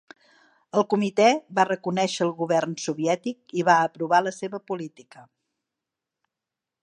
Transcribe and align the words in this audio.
El 0.79 0.85
comitè 0.93 1.27
va 1.59 1.65
reconèixer 1.69 2.23
el 2.27 2.31
govern 2.39 2.73
soviètic 2.85 3.55
i 3.63 3.67
va 3.69 3.77
aprovar 3.89 4.23
la 4.29 4.33
seva 4.39 4.63
política. 4.71 5.27